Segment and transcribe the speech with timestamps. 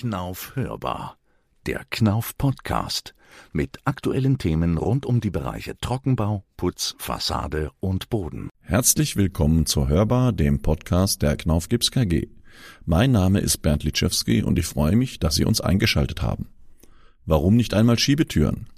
[0.00, 1.18] Knauf hörbar.
[1.66, 3.14] Der Knauf Podcast
[3.52, 8.48] mit aktuellen Themen rund um die Bereiche Trockenbau, Putz, Fassade und Boden.
[8.62, 12.28] Herzlich willkommen zur Hörbar, dem Podcast der Knauf Gips KG.
[12.86, 16.48] Mein Name ist Bernd Litschewski und ich freue mich, dass Sie uns eingeschaltet haben.
[17.26, 18.68] Warum nicht einmal Schiebetüren?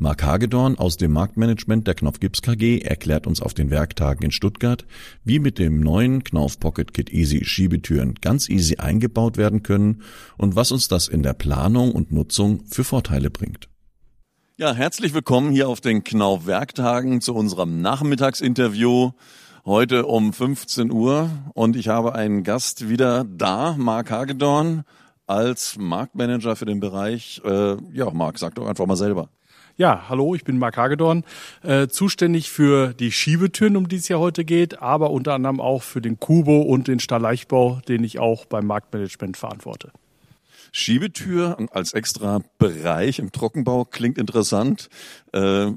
[0.00, 4.30] Mark Hagedorn aus dem Marktmanagement der Knauf Gips KG erklärt uns auf den Werktagen in
[4.30, 4.86] Stuttgart,
[5.24, 10.02] wie mit dem neuen Knauf Pocket Kit Easy Schiebetüren ganz easy eingebaut werden können
[10.36, 13.68] und was uns das in der Planung und Nutzung für Vorteile bringt.
[14.56, 19.10] Ja, herzlich willkommen hier auf den Knauf Werktagen zu unserem Nachmittagsinterview
[19.66, 24.84] heute um 15 Uhr und ich habe einen Gast wieder da, Mark Hagedorn
[25.26, 27.42] als Marktmanager für den Bereich.
[27.44, 29.28] Äh, ja, Mark, sag doch einfach mal selber.
[29.80, 31.22] Ja, hallo, ich bin Marc Hagedorn,
[31.62, 35.84] äh, zuständig für die Schiebetüren, um die es ja heute geht, aber unter anderem auch
[35.84, 39.92] für den Kubo und den Stahlleichtbau, den ich auch beim Marktmanagement verantworte.
[40.72, 44.88] Schiebetür als extra Bereich im Trockenbau klingt interessant.
[45.32, 45.70] Äh,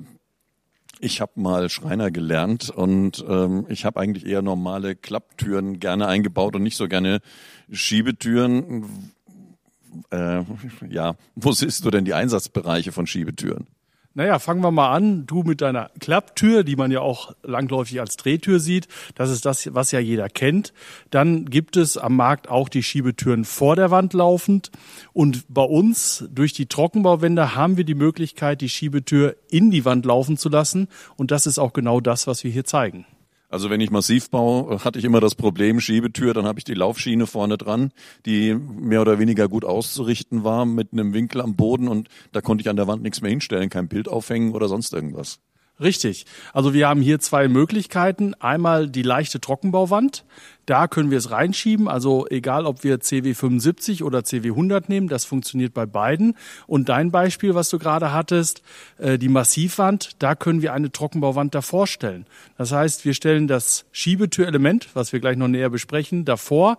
[0.99, 6.55] ich habe mal Schreiner gelernt und ähm, ich habe eigentlich eher normale Klapptüren gerne eingebaut
[6.55, 7.19] und nicht so gerne
[7.71, 9.13] Schiebetüren.
[10.09, 10.41] Äh,
[10.89, 13.67] ja, wo siehst du denn die Einsatzbereiche von Schiebetüren?
[14.14, 15.26] Naja, fangen wir mal an.
[15.26, 18.90] Du mit deiner Klapptür, die man ja auch langläufig als Drehtür sieht.
[19.16, 20.73] Das ist das, was ja jeder kennt.
[21.12, 24.70] Dann gibt es am Markt auch die Schiebetüren vor der Wand laufend.
[25.14, 30.06] Und bei uns durch die Trockenbauwände haben wir die Möglichkeit, die Schiebetür in die Wand
[30.06, 30.89] laufen zu lassen.
[31.16, 33.06] Und das ist auch genau das, was wir hier zeigen.
[33.52, 36.73] Also wenn ich massiv baue, hatte ich immer das Problem, Schiebetür, dann habe ich die
[36.73, 37.91] Laufschiene vorne dran,
[38.25, 42.61] die mehr oder weniger gut auszurichten war mit einem Winkel am Boden und da konnte
[42.61, 45.41] ich an der Wand nichts mehr hinstellen, kein Bild aufhängen oder sonst irgendwas.
[45.81, 46.27] Richtig.
[46.53, 48.35] Also wir haben hier zwei Möglichkeiten.
[48.35, 50.23] Einmal die leichte Trockenbauwand.
[50.67, 51.87] Da können wir es reinschieben.
[51.87, 56.37] Also egal, ob wir CW 75 oder CW 100 nehmen, das funktioniert bei beiden.
[56.67, 58.61] Und dein Beispiel, was du gerade hattest,
[58.99, 62.27] äh, die Massivwand, da können wir eine Trockenbauwand davor stellen.
[62.59, 66.77] Das heißt, wir stellen das Schiebetürelement, was wir gleich noch näher besprechen, davor,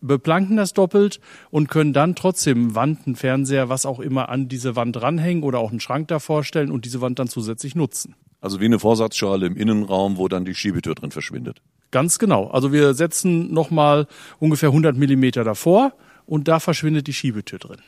[0.00, 1.18] beplanken das doppelt
[1.50, 5.70] und können dann trotzdem Wanden, Fernseher, was auch immer an diese Wand ranhängen oder auch
[5.70, 8.14] einen Schrank davor stellen und diese Wand dann zusätzlich nutzen.
[8.44, 11.62] Also wie eine Vorsatzschale im Innenraum, wo dann die Schiebetür drin verschwindet.
[11.90, 12.48] Ganz genau.
[12.48, 14.06] Also wir setzen nochmal
[14.38, 15.94] ungefähr 100 Millimeter davor
[16.26, 17.78] und da verschwindet die Schiebetür drin.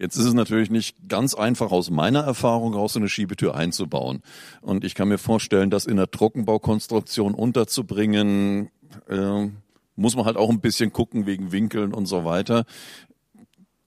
[0.00, 4.22] Jetzt ist es natürlich nicht ganz einfach aus meiner Erfahrung raus, so eine Schiebetür einzubauen.
[4.62, 8.70] Und ich kann mir vorstellen, das in der Trockenbaukonstruktion unterzubringen,
[9.08, 9.46] äh,
[9.94, 12.64] muss man halt auch ein bisschen gucken wegen Winkeln und so weiter.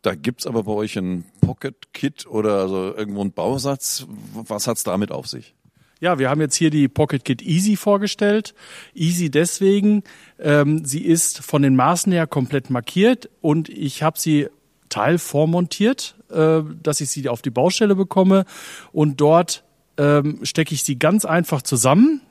[0.04, 4.08] Da gibt's aber bei euch ein Pocket-Kit oder also irgendwo einen Bausatz.
[4.34, 5.57] Was hat's damit auf sich?
[6.00, 8.54] Ja, wir haben jetzt hier die Pocket Kit Easy vorgestellt.
[8.94, 10.04] Easy deswegen,
[10.40, 14.48] ähm, sie ist von den Maßen her komplett markiert und ich habe sie
[14.90, 18.46] teilvormontiert, äh, dass ich sie auf die Baustelle bekomme
[18.92, 19.64] und dort
[19.98, 22.22] ähm, stecke ich sie ganz einfach zusammen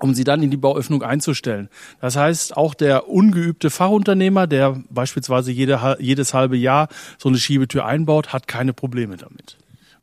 [0.00, 1.68] um sie dann in die Bauöffnung einzustellen.
[2.00, 6.86] Das heißt, auch der ungeübte Fachunternehmer, der beispielsweise jede, jedes halbe Jahr
[7.18, 9.56] so eine Schiebetür einbaut, hat keine Probleme damit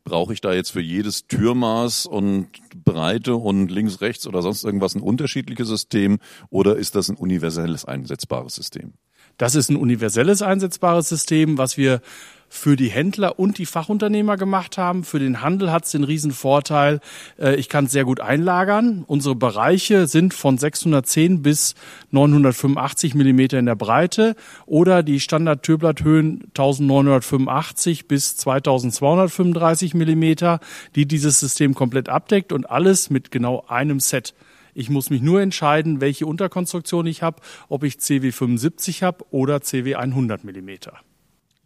[0.06, 2.46] brauche ich da jetzt für jedes Türmaß und
[2.86, 7.84] Breite und links, rechts oder sonst irgendwas ein unterschiedliches System oder ist das ein universelles
[7.84, 8.94] einsetzbares System?
[9.38, 12.00] Das ist ein universelles einsetzbares System, was wir
[12.48, 15.04] für die Händler und die Fachunternehmer gemacht haben.
[15.04, 17.00] Für den Handel hat es den riesen Vorteil,
[17.38, 19.04] äh, ich kann es sehr gut einlagern.
[19.06, 21.74] Unsere Bereiche sind von 610 bis
[22.12, 30.60] 985 Millimeter in der Breite oder die Standard-Türblatthöhen 1985 bis 2235 Millimeter,
[30.94, 34.34] die dieses System komplett abdeckt und alles mit genau einem Set.
[34.76, 39.62] Ich muss mich nur entscheiden, welche Unterkonstruktion ich habe, ob ich CW 75 habe oder
[39.62, 41.00] CW 100 Millimeter.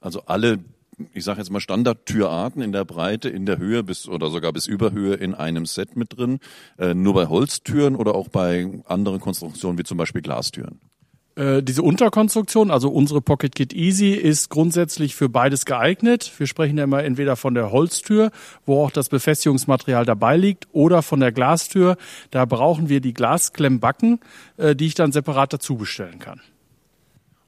[0.00, 0.60] Also alle,
[1.12, 4.69] ich sage jetzt mal Standardtürarten in der Breite, in der Höhe bis oder sogar bis
[4.69, 6.38] Überhöhe in einem Set mit drin.
[6.78, 10.78] Äh, nur bei Holztüren oder auch bei anderen Konstruktionen wie zum Beispiel Glastüren.
[11.41, 16.31] Äh, diese Unterkonstruktion, also unsere Pocket Kit Easy, ist grundsätzlich für beides geeignet.
[16.37, 18.31] Wir sprechen ja immer entweder von der Holztür,
[18.66, 21.97] wo auch das Befestigungsmaterial dabei liegt, oder von der Glastür.
[22.31, 24.21] Da brauchen wir die Glasklemmbbacken,
[24.59, 26.42] äh, die ich dann separat dazu bestellen kann.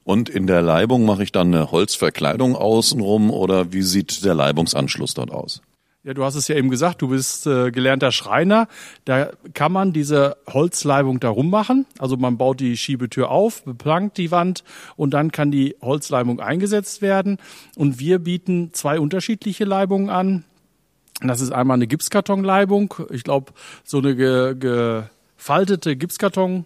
[0.03, 5.13] Und in der Leibung mache ich dann eine Holzverkleidung außenrum oder wie sieht der Leibungsanschluss
[5.13, 5.61] dort aus?
[6.05, 8.67] Ja, du hast es ja eben gesagt, du bist äh, gelernter Schreiner.
[9.05, 11.85] Da kann man diese Holzleibung darum machen.
[11.97, 14.65] Also man baut die Schiebetür auf, beplankt die Wand
[14.97, 17.37] und dann kann die Holzleibung eingesetzt werden.
[17.77, 20.43] Und wir bieten zwei unterschiedliche Leibungen an.
[21.21, 22.93] Das ist einmal eine Gipskartonleibung.
[23.09, 23.53] Ich glaube,
[23.85, 24.55] so eine ge
[25.37, 26.65] gefaltete Gipskarton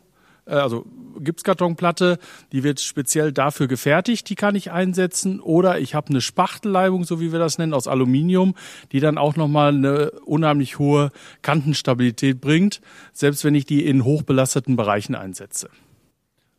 [0.54, 0.86] also
[1.20, 2.20] Gipskartonplatte,
[2.52, 5.40] die wird speziell dafür gefertigt, die kann ich einsetzen.
[5.40, 8.56] Oder ich habe eine Spachtelleibung, so wie wir das nennen, aus Aluminium,
[8.92, 11.12] die dann auch nochmal eine unheimlich hohe
[11.42, 12.82] Kantenstabilität bringt,
[13.14, 15.70] selbst wenn ich die in hochbelasteten Bereichen einsetze.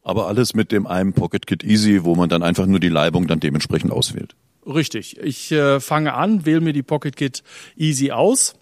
[0.02, 3.26] Aber alles mit dem einem Pocket Kit Easy, wo man dann einfach nur die Leibung
[3.26, 4.34] dann dementsprechend auswählt.
[4.66, 5.18] Richtig.
[5.18, 7.42] Ich äh, fange an, wähle mir die Pocket Kit
[7.76, 8.54] Easy aus.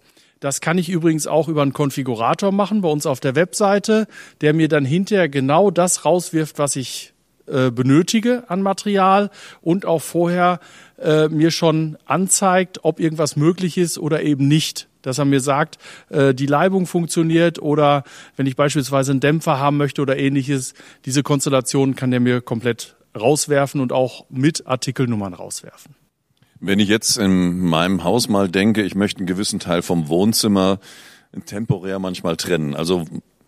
[0.46, 4.06] Das kann ich übrigens auch über einen Konfigurator machen bei uns auf der Webseite,
[4.43, 7.14] der mir dann hinterher genau das rauswirft, was ich
[7.48, 10.60] äh, benötige an Material und auch vorher
[11.02, 14.87] äh, mir schon anzeigt, ob irgendwas möglich ist oder eben nicht.
[15.02, 15.78] Dass er mir sagt,
[16.10, 18.04] äh, die Leibung funktioniert oder
[18.37, 20.75] wenn ich beispielsweise einen Dämpfer haben möchte oder ähnliches,
[21.06, 25.96] diese Konstellation kann der mir komplett rauswerfen und auch mit Artikelnummern rauswerfen.
[26.61, 30.79] Wenn ich jetzt in meinem Haus mal denke, ich möchte einen gewissen Teil vom Wohnzimmer
[31.44, 33.05] temporär manchmal trennen, also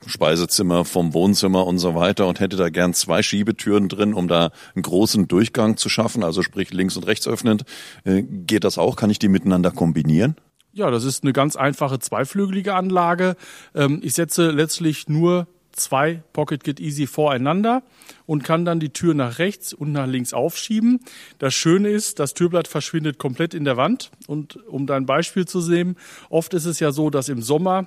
[0.06, 4.50] Speisezimmer vom Wohnzimmer und so weiter und hätte da gern zwei Schiebetüren drin, um da
[4.74, 7.64] einen großen Durchgang zu schaffen, also sprich links und rechts öffnend.
[8.04, 8.96] Äh, geht das auch?
[8.96, 10.36] Kann ich die miteinander kombinieren?
[10.72, 13.36] Ja, das ist eine ganz einfache zweiflügelige Anlage.
[13.74, 15.48] Ähm, ich setze letztlich nur
[15.80, 17.82] zwei Pocket Git Easy voreinander
[18.26, 21.00] und kann dann die Tür nach rechts und nach links aufschieben.
[21.38, 24.10] Das Schöne ist, das Türblatt verschwindet komplett in der Wand.
[24.26, 25.96] Und um da ein Beispiel zu sehen,
[26.30, 27.86] oft ist es ja so, dass im Sommer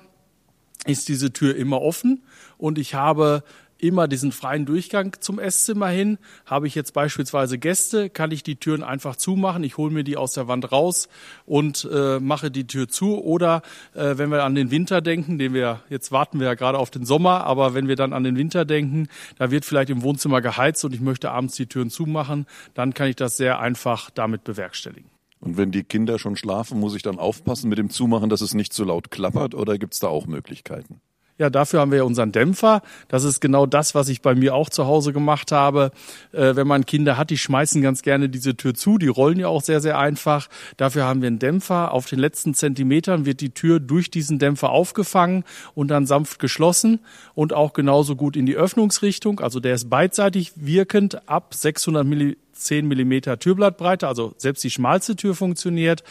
[0.86, 2.22] ist diese Tür immer offen
[2.58, 3.44] und ich habe
[3.82, 6.18] immer diesen freien Durchgang zum Esszimmer hin.
[6.46, 9.64] Habe ich jetzt beispielsweise Gäste, kann ich die Türen einfach zumachen.
[9.64, 11.08] Ich hole mir die aus der Wand raus
[11.44, 13.22] und äh, mache die Tür zu.
[13.22, 13.62] Oder
[13.94, 16.90] äh, wenn wir an den Winter denken, den wir jetzt warten wir ja gerade auf
[16.90, 20.40] den Sommer, aber wenn wir dann an den Winter denken, da wird vielleicht im Wohnzimmer
[20.40, 24.44] geheizt und ich möchte abends die Türen zumachen, dann kann ich das sehr einfach damit
[24.44, 25.10] bewerkstelligen.
[25.40, 28.54] Und wenn die Kinder schon schlafen, muss ich dann aufpassen mit dem Zumachen, dass es
[28.54, 31.00] nicht zu laut klappert oder gibt es da auch Möglichkeiten?
[31.38, 32.82] Ja, dafür haben wir ja unseren Dämpfer.
[33.08, 35.90] Das ist genau das, was ich bei mir auch zu Hause gemacht habe.
[36.32, 38.98] Äh, wenn man Kinder hat, die schmeißen ganz gerne diese Tür zu.
[38.98, 40.48] Die rollen ja auch sehr, sehr einfach.
[40.76, 41.92] Dafür haben wir einen Dämpfer.
[41.92, 45.44] Auf den letzten Zentimetern wird die Tür durch diesen Dämpfer aufgefangen
[45.74, 47.00] und dann sanft geschlossen
[47.34, 49.40] und auch genauso gut in die Öffnungsrichtung.
[49.40, 55.16] Also der ist beidseitig wirkend ab 600 Milliliter 10 Millimeter Türblattbreite, also selbst die schmalste
[55.16, 56.02] Tür funktioniert.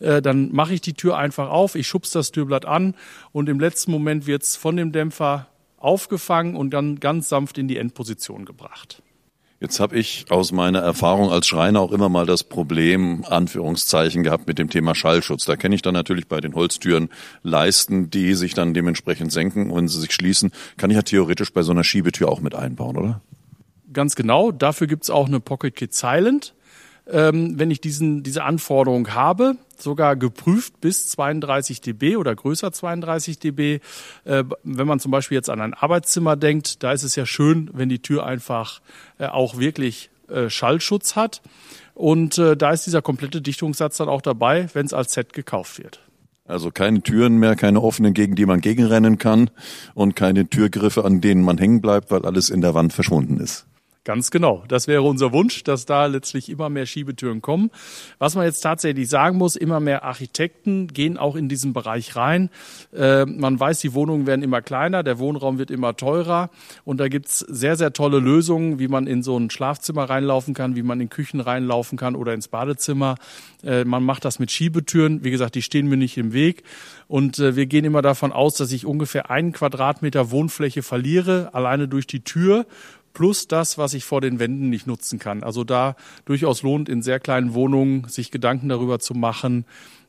[0.00, 2.94] Äh, dann mache ich die Tür einfach auf, ich schubse das Türblatt an
[3.32, 5.48] und im letzten Moment wird es von dem Dämpfer
[5.78, 9.02] aufgefangen und dann ganz sanft in die Endposition gebracht.
[9.64, 14.46] Jetzt habe ich aus meiner Erfahrung als Schreiner auch immer mal das Problem, Anführungszeichen, gehabt
[14.46, 15.46] mit dem Thema Schallschutz.
[15.46, 17.08] Da kenne ich dann natürlich bei den Holztüren
[17.42, 20.52] Leisten, die sich dann dementsprechend senken und sie sich schließen.
[20.76, 23.22] Kann ich ja theoretisch bei so einer Schiebetür auch mit einbauen, oder?
[23.94, 24.52] Ganz genau.
[24.52, 26.54] Dafür gibt's auch eine Pocket Kit Silent.
[27.06, 33.38] Ähm, wenn ich diesen, diese Anforderung habe, sogar geprüft bis 32 dB oder größer 32
[33.38, 33.80] dB.
[34.24, 37.70] Äh, wenn man zum Beispiel jetzt an ein Arbeitszimmer denkt, da ist es ja schön,
[37.74, 38.80] wenn die Tür einfach
[39.18, 41.42] äh, auch wirklich äh, Schallschutz hat.
[41.94, 45.78] Und äh, da ist dieser komplette Dichtungssatz dann auch dabei, wenn es als Set gekauft
[45.78, 46.00] wird.
[46.46, 49.50] Also keine Türen mehr, keine offenen, gegen die man gegenrennen kann
[49.94, 53.66] und keine Türgriffe, an denen man hängen bleibt, weil alles in der Wand verschwunden ist.
[54.04, 54.62] Ganz genau.
[54.68, 57.70] Das wäre unser Wunsch, dass da letztlich immer mehr Schiebetüren kommen.
[58.18, 62.50] Was man jetzt tatsächlich sagen muss, immer mehr Architekten gehen auch in diesen Bereich rein.
[62.94, 66.50] Äh, man weiß, die Wohnungen werden immer kleiner, der Wohnraum wird immer teurer
[66.84, 70.76] und da gibt's sehr, sehr tolle Lösungen, wie man in so ein Schlafzimmer reinlaufen kann,
[70.76, 73.14] wie man in Küchen reinlaufen kann oder ins Badezimmer.
[73.62, 75.24] Äh, man macht das mit Schiebetüren.
[75.24, 76.62] Wie gesagt, die stehen mir nicht im Weg.
[77.08, 81.88] Und äh, wir gehen immer davon aus, dass ich ungefähr einen Quadratmeter Wohnfläche verliere, alleine
[81.88, 82.66] durch die Tür
[83.14, 85.42] plus das, was ich vor den Wänden nicht nutzen kann.
[85.42, 89.64] Also da durchaus lohnt, in sehr kleinen Wohnungen sich Gedanken darüber zu machen,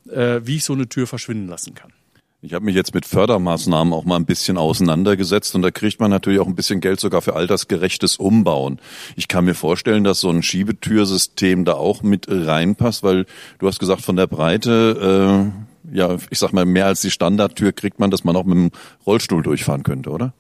[0.10, 1.94] äh, wie ich so eine Tür verschwinden lassen kann.
[2.42, 6.12] Ich habe mich jetzt mit Fördermaßnahmen auch mal ein bisschen auseinandergesetzt und da kriegt man
[6.12, 8.80] natürlich auch ein bisschen Geld sogar für altersgerechtes Umbauen.
[9.16, 13.26] Ich kann mir vorstellen, dass so ein Schiebetürsystem da auch mit reinpasst, weil
[13.58, 15.52] du hast gesagt, von der Breite,
[15.92, 18.58] äh, ja, ich sag mal, mehr als die Standardtür kriegt man, dass man auch mit
[18.58, 18.72] dem
[19.08, 20.34] Rollstuhl durchfahren könnte, oder?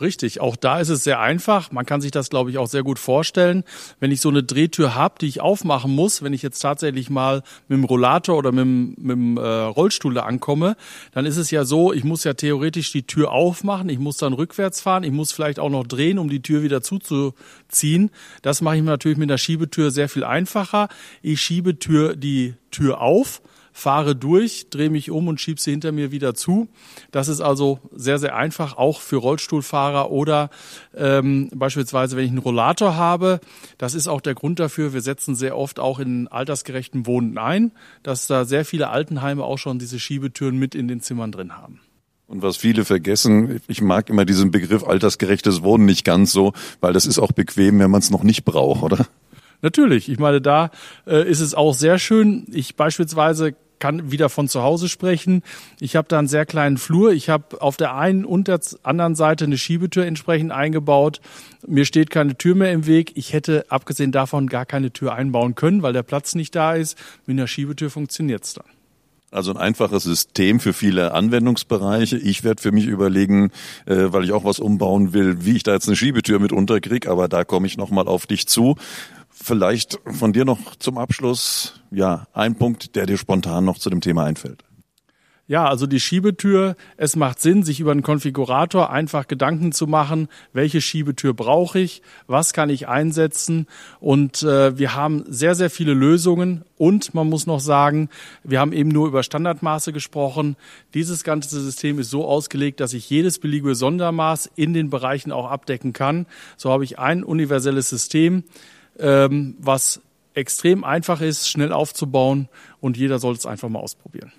[0.00, 1.72] Richtig, auch da ist es sehr einfach.
[1.72, 3.64] Man kann sich das, glaube ich, auch sehr gut vorstellen.
[3.98, 7.42] Wenn ich so eine Drehtür habe, die ich aufmachen muss, wenn ich jetzt tatsächlich mal
[7.66, 10.76] mit dem Rollator oder mit dem, mit dem äh, Rollstuhl ankomme,
[11.12, 14.34] dann ist es ja so, ich muss ja theoretisch die Tür aufmachen, ich muss dann
[14.34, 18.10] rückwärts fahren, ich muss vielleicht auch noch drehen, um die Tür wieder zuzuziehen.
[18.42, 20.88] Das mache ich mir natürlich mit der Schiebetür sehr viel einfacher.
[21.22, 23.42] Ich schiebe Tür, die Tür auf
[23.78, 26.68] fahre durch, drehe mich um und schiebe sie hinter mir wieder zu.
[27.12, 30.50] Das ist also sehr, sehr einfach, auch für Rollstuhlfahrer oder
[30.96, 33.38] ähm, beispielsweise, wenn ich einen Rollator habe.
[33.78, 34.92] Das ist auch der Grund dafür.
[34.92, 37.70] Wir setzen sehr oft auch in altersgerechten Wohnen ein,
[38.02, 41.80] dass da sehr viele Altenheime auch schon diese Schiebetüren mit in den Zimmern drin haben.
[42.26, 46.92] Und was viele vergessen, ich mag immer diesen Begriff altersgerechtes Wohnen nicht ganz so, weil
[46.92, 49.06] das ist auch bequem, wenn man es noch nicht braucht, oder?
[49.62, 50.08] Natürlich.
[50.08, 50.70] Ich meine, da
[51.06, 52.44] äh, ist es auch sehr schön.
[52.52, 55.42] Ich beispielsweise kann wieder von zu Hause sprechen.
[55.80, 57.12] Ich habe da einen sehr kleinen Flur.
[57.12, 61.20] Ich habe auf der einen und der anderen Seite eine Schiebetür entsprechend eingebaut.
[61.66, 63.12] Mir steht keine Tür mehr im Weg.
[63.14, 66.96] Ich hätte abgesehen davon gar keine Tür einbauen können, weil der Platz nicht da ist.
[67.26, 68.66] Mit einer Schiebetür funktioniert's dann.
[69.30, 72.16] Also ein einfaches System für viele Anwendungsbereiche.
[72.16, 73.50] Ich werde für mich überlegen,
[73.84, 77.10] äh, weil ich auch was umbauen will, wie ich da jetzt eine Schiebetür mit unterkriege,
[77.10, 78.76] aber da komme ich nochmal auf dich zu.
[79.40, 84.00] Vielleicht von dir noch zum Abschluss, ja, ein Punkt, der dir spontan noch zu dem
[84.00, 84.64] Thema einfällt.
[85.46, 90.28] Ja, also die Schiebetür, es macht Sinn, sich über einen Konfigurator einfach Gedanken zu machen,
[90.52, 93.66] welche Schiebetür brauche ich, was kann ich einsetzen
[93.98, 98.10] und äh, wir haben sehr, sehr viele Lösungen und man muss noch sagen,
[98.44, 100.56] wir haben eben nur über Standardmaße gesprochen.
[100.92, 105.50] Dieses ganze System ist so ausgelegt, dass ich jedes beliebige Sondermaß in den Bereichen auch
[105.50, 106.26] abdecken kann.
[106.58, 108.44] So habe ich ein universelles System,
[108.98, 110.00] ähm, was
[110.34, 112.48] extrem einfach ist, schnell aufzubauen
[112.80, 114.32] und jeder soll es einfach mal ausprobieren.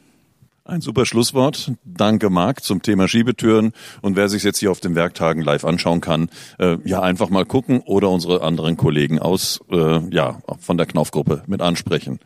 [0.70, 1.72] Ein super Schlusswort.
[1.84, 3.74] Danke, Marc, zum Thema Schiebetüren.
[4.02, 7.44] Und wer sich jetzt hier auf den Werktagen live anschauen kann, äh, ja, einfach mal
[7.44, 12.20] gucken oder unsere anderen Kollegen aus, äh, ja, von der Knaufgruppe mit ansprechen.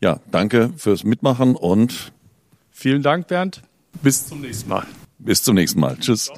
[0.00, 2.12] Ja, danke fürs Mitmachen und
[2.70, 3.62] vielen Dank, Bernd.
[4.02, 4.86] Bis zum nächsten Mal.
[5.18, 5.96] Bis zum nächsten Mal.
[5.98, 6.30] Tschüss.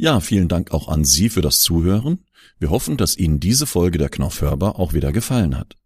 [0.00, 2.20] Ja, vielen Dank auch an Sie für das Zuhören.
[2.58, 5.76] Wir hoffen, dass Ihnen diese Folge der Knauf hörbar auch wieder gefallen hat.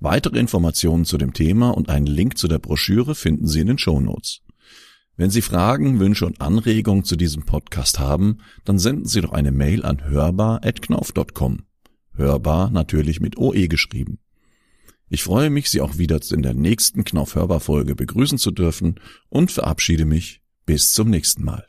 [0.00, 3.76] Weitere Informationen zu dem Thema und einen Link zu der Broschüre finden Sie in den
[3.76, 4.40] Show Notes.
[5.18, 9.52] Wenn Sie Fragen, Wünsche und Anregungen zu diesem Podcast haben, dann senden Sie doch eine
[9.52, 11.66] Mail an hörbar.knauf.com.
[12.14, 14.18] Hörbar natürlich mit OE geschrieben.
[15.10, 18.98] Ich freue mich, Sie auch wieder in der nächsten Knauf Hörbar Folge begrüßen zu dürfen
[19.28, 21.66] und verabschiede mich bis zum nächsten Mal.